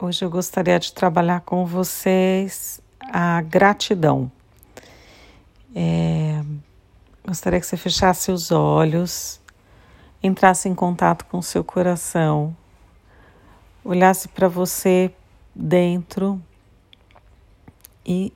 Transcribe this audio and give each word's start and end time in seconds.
Hoje 0.00 0.24
eu 0.24 0.30
gostaria 0.30 0.78
de 0.78 0.92
trabalhar 0.92 1.40
com 1.40 1.66
vocês 1.66 2.80
a 3.12 3.42
gratidão. 3.42 4.30
É, 5.74 6.40
gostaria 7.26 7.58
que 7.58 7.66
você 7.66 7.76
fechasse 7.76 8.30
os 8.30 8.52
olhos, 8.52 9.40
entrasse 10.22 10.68
em 10.68 10.74
contato 10.74 11.24
com 11.24 11.42
seu 11.42 11.64
coração, 11.64 12.56
olhasse 13.84 14.28
para 14.28 14.46
você 14.46 15.12
dentro 15.52 16.40
e 18.06 18.32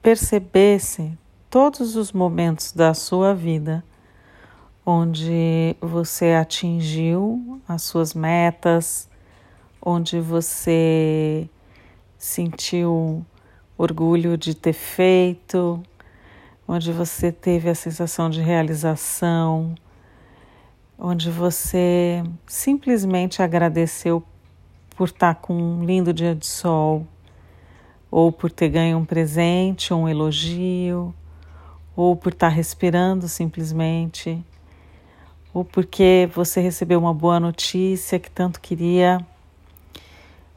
percebesse 0.00 1.18
todos 1.50 1.96
os 1.96 2.12
momentos 2.12 2.70
da 2.70 2.94
sua 2.94 3.34
vida 3.34 3.82
onde 4.86 5.74
você 5.80 6.34
atingiu 6.34 7.60
as 7.66 7.82
suas 7.82 8.14
metas, 8.14 9.09
onde 9.82 10.20
você 10.20 11.48
sentiu 12.18 13.24
orgulho 13.78 14.36
de 14.36 14.54
ter 14.54 14.74
feito, 14.74 15.82
onde 16.68 16.92
você 16.92 17.32
teve 17.32 17.68
a 17.68 17.74
sensação 17.74 18.28
de 18.28 18.42
realização, 18.42 19.74
onde 20.98 21.30
você 21.30 22.22
simplesmente 22.46 23.42
agradeceu 23.42 24.22
por 24.94 25.08
estar 25.08 25.36
com 25.36 25.54
um 25.54 25.84
lindo 25.84 26.12
dia 26.12 26.34
de 26.34 26.46
sol, 26.46 27.06
ou 28.10 28.30
por 28.30 28.50
ter 28.50 28.68
ganho 28.68 28.98
um 28.98 29.04
presente, 29.04 29.94
um 29.94 30.06
elogio, 30.06 31.14
ou 31.96 32.14
por 32.14 32.32
estar 32.32 32.48
respirando 32.48 33.28
simplesmente, 33.28 34.44
ou 35.54 35.64
porque 35.64 36.28
você 36.34 36.60
recebeu 36.60 36.98
uma 36.98 37.14
boa 37.14 37.40
notícia 37.40 38.18
que 38.18 38.30
tanto 38.30 38.60
queria 38.60 39.26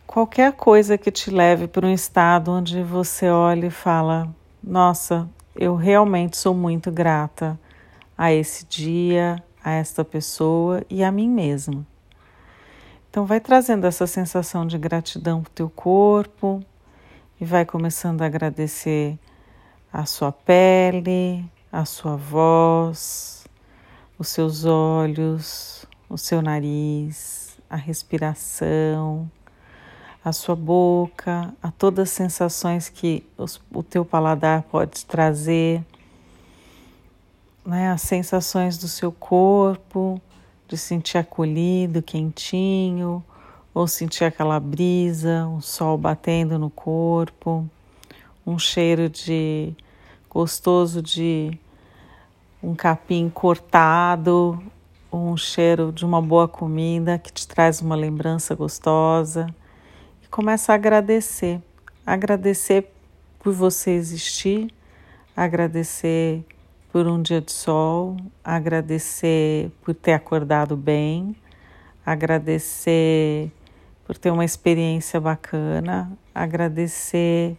qualquer 0.08 0.54
coisa 0.54 0.98
que 0.98 1.12
te 1.12 1.32
leve 1.32 1.68
para 1.68 1.86
um 1.86 1.94
estado 1.94 2.52
onde 2.52 2.82
você 2.84 3.30
olha 3.30 3.68
e 3.68 3.72
fala: 3.72 4.28
Nossa, 4.62 5.30
eu 5.56 5.76
realmente 5.76 6.38
sou 6.38 6.54
muito 6.54 6.92
grata 6.92 7.60
a 8.18 8.32
esse 8.32 8.66
dia, 8.66 9.44
a 9.64 9.72
esta 9.72 10.04
pessoa 10.04 10.84
e 10.90 11.04
a 11.04 11.12
mim 11.12 11.30
mesma. 11.30 11.86
Então, 13.10 13.26
vai 13.26 13.40
trazendo 13.40 13.86
essa 13.86 14.08
sensação 14.08 14.66
de 14.66 14.78
gratidão 14.78 15.42
para 15.42 15.50
o 15.50 15.54
teu 15.54 15.70
corpo 15.70 16.64
e 17.40 17.46
vai 17.46 17.64
começando 17.64 18.22
a 18.24 18.26
agradecer 18.26 19.20
a 19.92 20.06
sua 20.06 20.32
pele, 20.32 21.46
a 21.72 21.86
sua 21.86 22.16
voz, 22.16 23.46
os 24.18 24.30
seus 24.30 24.66
olhos, 24.66 25.86
o 26.10 26.18
seu 26.18 26.42
nariz, 26.42 27.56
a 27.70 27.76
respiração 27.76 29.30
a 30.24 30.32
sua 30.32 30.56
boca, 30.56 31.54
a 31.62 31.70
todas 31.70 32.10
as 32.10 32.10
sensações 32.12 32.88
que 32.88 33.26
os, 33.38 33.60
o 33.74 33.84
teu 33.84 34.06
paladar 34.06 34.64
pode 34.64 35.06
trazer, 35.06 35.84
né? 37.66 37.92
as 37.92 38.02
sensações 38.04 38.78
do 38.78 38.88
seu 38.88 39.12
corpo, 39.12 40.22
de 40.68 40.78
sentir 40.78 41.18
acolhido, 41.18 42.02
quentinho, 42.02 43.24
ou 43.74 43.86
sentir 43.86 44.24
aquela 44.24 44.60
brisa, 44.62 45.46
um 45.48 45.60
sol 45.60 45.98
batendo 45.98 46.58
no 46.58 46.70
corpo, 46.70 47.68
um 48.48 48.58
cheiro 48.58 49.10
de 49.10 49.74
gostoso 50.30 51.02
de 51.02 51.58
um 52.62 52.74
capim 52.74 53.30
cortado, 53.30 54.64
um 55.12 55.36
cheiro 55.36 55.92
de 55.92 56.06
uma 56.06 56.22
boa 56.22 56.48
comida 56.48 57.20
que 57.20 57.32
te 57.32 57.46
traz 57.46 57.82
uma 57.82 57.96
lembrança 57.96 58.56
gostosa 58.56 59.54
começa 60.34 60.72
a 60.72 60.76
agradecer. 60.76 61.62
Agradecer 62.04 62.92
por 63.38 63.54
você 63.54 63.92
existir, 63.92 64.74
agradecer 65.38 66.44
por 66.92 67.06
um 67.06 67.22
dia 67.22 67.40
de 67.40 67.52
sol, 67.52 68.18
agradecer 68.44 69.70
por 69.84 69.94
ter 69.94 70.14
acordado 70.14 70.76
bem, 70.76 71.36
agradecer 72.04 73.52
por 74.08 74.18
ter 74.18 74.32
uma 74.32 74.44
experiência 74.44 75.22
bacana, 75.22 76.12
agradecer 76.34 77.56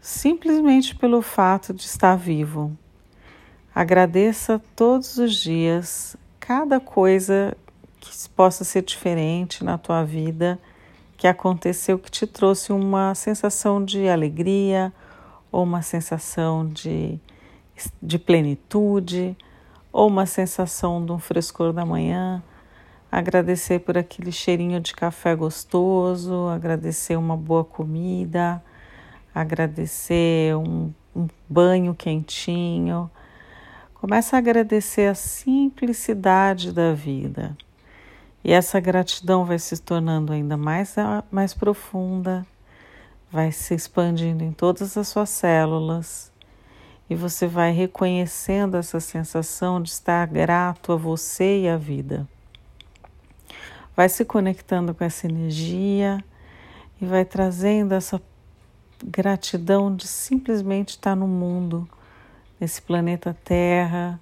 simplesmente 0.00 0.94
pelo 0.94 1.22
fato 1.22 1.74
de 1.74 1.82
estar 1.82 2.14
vivo. 2.14 2.70
Agradeça 3.74 4.62
todos 4.76 5.18
os 5.18 5.34
dias 5.34 6.16
cada 6.38 6.78
coisa 6.78 7.56
que 7.98 8.28
possa 8.28 8.62
ser 8.62 8.82
diferente 8.82 9.64
na 9.64 9.76
tua 9.76 10.04
vida 10.04 10.56
que 11.24 11.28
aconteceu 11.28 11.98
que 11.98 12.10
te 12.10 12.26
trouxe 12.26 12.70
uma 12.70 13.14
sensação 13.14 13.82
de 13.82 14.06
alegria 14.10 14.92
ou 15.50 15.62
uma 15.62 15.80
sensação 15.80 16.68
de, 16.68 17.18
de 18.02 18.18
plenitude 18.18 19.34
ou 19.90 20.06
uma 20.06 20.26
sensação 20.26 21.02
de 21.02 21.12
um 21.12 21.18
frescor 21.18 21.72
da 21.72 21.82
manhã. 21.82 22.42
Agradecer 23.10 23.80
por 23.80 23.96
aquele 23.96 24.30
cheirinho 24.30 24.78
de 24.80 24.92
café 24.92 25.34
gostoso, 25.34 26.46
agradecer 26.48 27.16
uma 27.16 27.38
boa 27.38 27.64
comida, 27.64 28.62
agradecer 29.34 30.54
um, 30.54 30.92
um 31.16 31.26
banho 31.48 31.94
quentinho. 31.94 33.10
Começa 33.94 34.36
a 34.36 34.40
agradecer 34.40 35.08
a 35.08 35.14
simplicidade 35.14 36.70
da 36.70 36.92
vida. 36.92 37.56
E 38.44 38.52
essa 38.52 38.78
gratidão 38.78 39.46
vai 39.46 39.58
se 39.58 39.80
tornando 39.80 40.30
ainda 40.30 40.54
mais, 40.54 40.94
mais 41.30 41.54
profunda, 41.54 42.46
vai 43.32 43.50
se 43.50 43.74
expandindo 43.74 44.44
em 44.44 44.52
todas 44.52 44.98
as 44.98 45.08
suas 45.08 45.30
células 45.30 46.30
e 47.08 47.14
você 47.14 47.46
vai 47.46 47.72
reconhecendo 47.72 48.76
essa 48.76 49.00
sensação 49.00 49.80
de 49.80 49.88
estar 49.88 50.26
grato 50.26 50.92
a 50.92 50.96
você 50.96 51.62
e 51.62 51.68
à 51.68 51.78
vida. 51.78 52.28
Vai 53.96 54.10
se 54.10 54.26
conectando 54.26 54.94
com 54.94 55.04
essa 55.04 55.26
energia 55.26 56.22
e 57.00 57.06
vai 57.06 57.24
trazendo 57.24 57.94
essa 57.94 58.20
gratidão 59.02 59.94
de 59.96 60.06
simplesmente 60.06 60.90
estar 60.90 61.16
no 61.16 61.26
mundo, 61.26 61.88
nesse 62.60 62.82
planeta 62.82 63.34
Terra, 63.42 64.20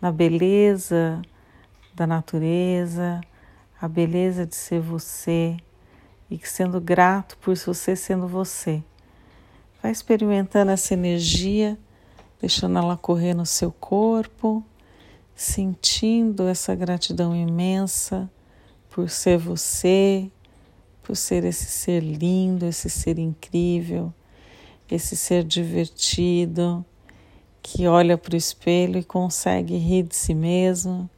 na 0.00 0.10
beleza 0.10 1.22
da 1.94 2.06
natureza 2.06 3.20
a 3.80 3.88
beleza 3.88 4.44
de 4.44 4.54
ser 4.54 4.80
você 4.80 5.56
e 6.30 6.36
que 6.36 6.48
sendo 6.48 6.80
grato 6.80 7.38
por 7.38 7.56
você 7.56 7.96
sendo 7.96 8.28
você. 8.28 8.82
Vai 9.82 9.90
experimentando 9.90 10.70
essa 10.70 10.92
energia, 10.92 11.78
deixando 12.38 12.78
ela 12.78 12.96
correr 12.96 13.32
no 13.32 13.46
seu 13.46 13.72
corpo, 13.72 14.62
sentindo 15.34 16.46
essa 16.46 16.74
gratidão 16.74 17.34
imensa 17.34 18.30
por 18.90 19.08
ser 19.08 19.38
você, 19.38 20.30
por 21.02 21.16
ser 21.16 21.44
esse 21.44 21.64
ser 21.64 22.00
lindo, 22.00 22.66
esse 22.66 22.90
ser 22.90 23.18
incrível, 23.18 24.12
esse 24.90 25.16
ser 25.16 25.42
divertido, 25.42 26.84
que 27.62 27.86
olha 27.86 28.18
para 28.18 28.34
o 28.34 28.36
espelho 28.36 28.98
e 28.98 29.04
consegue 29.04 29.76
rir 29.76 30.02
de 30.02 30.16
si 30.16 30.34
mesmo 30.34 31.08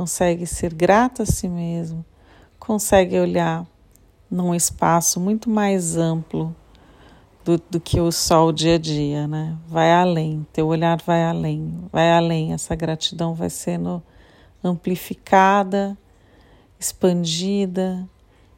consegue 0.00 0.46
ser 0.46 0.72
grato 0.72 1.20
a 1.20 1.26
si 1.26 1.46
mesmo, 1.46 2.02
consegue 2.58 3.20
olhar 3.20 3.66
num 4.30 4.54
espaço 4.54 5.20
muito 5.20 5.50
mais 5.50 5.94
amplo 5.94 6.56
do, 7.44 7.62
do 7.68 7.78
que 7.78 8.00
o 8.00 8.10
sol 8.10 8.50
dia 8.50 8.76
a 8.76 8.78
dia, 8.78 9.28
né? 9.28 9.58
Vai 9.68 9.92
além, 9.92 10.46
teu 10.54 10.68
olhar 10.68 11.02
vai 11.02 11.22
além, 11.22 11.84
vai 11.92 12.10
além. 12.14 12.54
Essa 12.54 12.74
gratidão 12.74 13.34
vai 13.34 13.50
sendo 13.50 14.02
amplificada, 14.64 15.98
expandida 16.78 18.08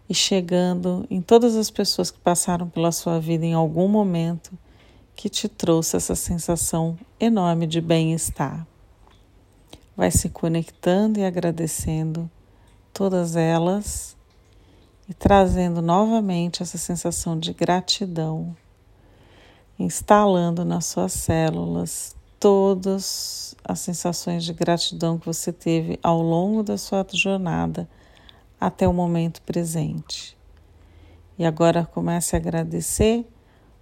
e 0.08 0.14
chegando 0.14 1.04
em 1.10 1.20
todas 1.20 1.56
as 1.56 1.72
pessoas 1.72 2.08
que 2.08 2.20
passaram 2.20 2.68
pela 2.68 2.92
sua 2.92 3.18
vida 3.18 3.44
em 3.44 3.52
algum 3.52 3.88
momento 3.88 4.56
que 5.16 5.28
te 5.28 5.48
trouxe 5.48 5.96
essa 5.96 6.14
sensação 6.14 6.96
enorme 7.18 7.66
de 7.66 7.80
bem-estar 7.80 8.64
vai 9.96 10.10
se 10.10 10.28
conectando 10.28 11.18
e 11.18 11.24
agradecendo 11.24 12.30
todas 12.92 13.36
elas 13.36 14.16
e 15.08 15.14
trazendo 15.14 15.82
novamente 15.82 16.62
essa 16.62 16.78
sensação 16.78 17.38
de 17.38 17.52
gratidão, 17.52 18.56
instalando 19.78 20.64
nas 20.64 20.86
suas 20.86 21.12
células 21.12 22.14
todas 22.38 23.54
as 23.64 23.80
sensações 23.80 24.44
de 24.44 24.52
gratidão 24.52 25.18
que 25.18 25.26
você 25.26 25.52
teve 25.52 25.98
ao 26.02 26.20
longo 26.20 26.62
da 26.62 26.76
sua 26.78 27.06
jornada 27.12 27.88
até 28.60 28.86
o 28.86 28.92
momento 28.92 29.42
presente. 29.42 30.36
E 31.38 31.44
agora 31.44 31.88
comece 31.92 32.36
a 32.36 32.38
agradecer 32.38 33.26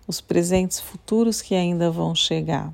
os 0.06 0.20
presentes 0.20 0.80
futuros 0.80 1.40
que 1.42 1.54
ainda 1.54 1.90
vão 1.90 2.14
chegar 2.14 2.72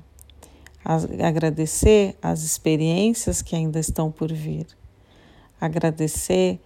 agradecer 1.23 2.15
as 2.21 2.43
experiências 2.43 3.41
que 3.41 3.55
ainda 3.55 3.79
estão 3.79 4.11
por 4.11 4.31
vir, 4.31 4.67
agradecer 5.59 6.59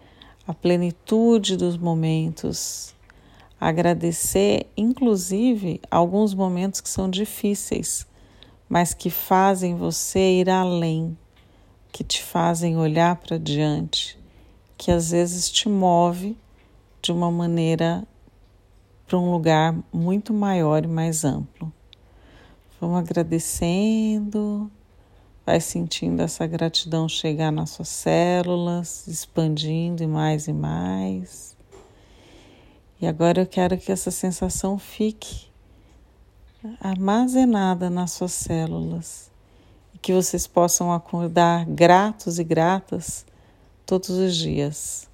a 0.47 0.53
plenitude 0.53 1.57
dos 1.57 1.77
momentos, 1.77 2.93
Agradecer, 3.61 4.65
inclusive, 4.75 5.79
alguns 5.91 6.33
momentos 6.33 6.81
que 6.81 6.89
são 6.89 7.07
difíceis, 7.07 8.07
mas 8.67 8.91
que 8.95 9.11
fazem 9.11 9.75
você 9.75 10.39
ir 10.39 10.49
além, 10.49 11.15
que 11.91 12.03
te 12.03 12.23
fazem 12.23 12.75
olhar 12.75 13.17
para 13.17 13.37
diante, 13.37 14.17
que 14.75 14.89
às 14.89 15.11
vezes 15.11 15.47
te 15.47 15.69
move 15.69 16.35
de 17.03 17.11
uma 17.11 17.29
maneira 17.29 18.03
para 19.05 19.19
um 19.19 19.31
lugar 19.31 19.77
muito 19.93 20.33
maior 20.33 20.83
e 20.83 20.87
mais 20.87 21.23
amplo. 21.23 21.71
Vamos 22.81 22.97
agradecendo, 22.97 24.71
vai 25.45 25.61
sentindo 25.61 26.19
essa 26.23 26.47
gratidão 26.47 27.07
chegar 27.07 27.51
nas 27.51 27.69
suas 27.69 27.89
células, 27.89 29.07
expandindo 29.07 30.01
e 30.01 30.07
mais 30.07 30.47
e 30.47 30.53
mais. 30.53 31.55
E 32.99 33.05
agora 33.05 33.43
eu 33.43 33.45
quero 33.45 33.77
que 33.77 33.91
essa 33.91 34.09
sensação 34.09 34.79
fique 34.79 35.45
armazenada 36.79 37.87
nas 37.87 38.13
suas 38.13 38.31
células 38.31 39.29
e 39.93 39.99
que 39.99 40.11
vocês 40.11 40.47
possam 40.47 40.91
acordar 40.91 41.67
gratos 41.67 42.39
e 42.39 42.43
gratas 42.43 43.27
todos 43.85 44.09
os 44.09 44.35
dias. 44.35 45.07